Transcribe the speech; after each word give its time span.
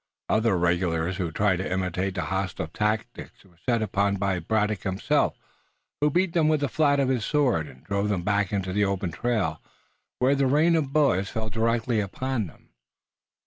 Other 0.29 0.57
regulars 0.57 1.17
who 1.17 1.31
tried 1.31 1.57
to 1.57 1.71
imitate 1.71 2.15
the 2.15 2.23
hostile 2.23 2.65
tactics 2.65 3.45
were 3.45 3.59
set 3.69 3.83
upon 3.83 4.15
by 4.15 4.39
Braddock 4.39 4.81
himself 4.81 5.37
who 6.01 6.09
beat 6.09 6.33
them 6.33 6.47
with 6.47 6.61
the 6.61 6.67
flat 6.69 6.99
of 6.99 7.07
his 7.07 7.23
sword 7.23 7.67
and 7.67 7.83
drove 7.83 8.09
them 8.09 8.23
back 8.23 8.51
into 8.51 8.73
the 8.73 8.83
open 8.83 9.11
trail, 9.11 9.61
where 10.17 10.33
the 10.33 10.47
rain 10.47 10.75
of 10.75 10.91
bullets 10.91 11.29
fell 11.29 11.51
directly 11.51 11.99
upon 11.99 12.47
them. 12.47 12.69